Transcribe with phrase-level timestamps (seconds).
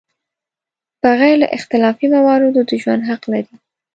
[1.03, 3.55] بغیر له اختلافي مواردو د ژوند حق لري.